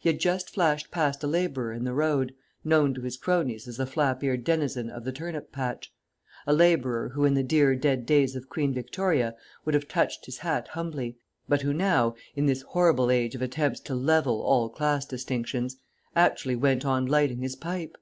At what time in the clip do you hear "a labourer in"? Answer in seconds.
1.22-1.84